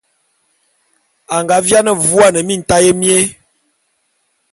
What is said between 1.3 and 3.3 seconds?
A nga viane vuane mintaé mié.